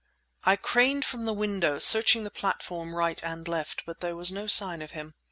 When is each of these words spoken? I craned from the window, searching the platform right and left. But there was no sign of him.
I 0.47 0.55
craned 0.55 1.05
from 1.05 1.25
the 1.25 1.31
window, 1.33 1.77
searching 1.77 2.23
the 2.23 2.31
platform 2.31 2.95
right 2.95 3.23
and 3.23 3.47
left. 3.47 3.83
But 3.85 3.99
there 3.99 4.15
was 4.15 4.31
no 4.31 4.47
sign 4.47 4.81
of 4.81 4.89
him. 4.97 5.13